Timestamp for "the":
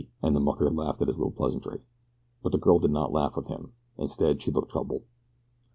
0.35-0.39, 2.53-2.57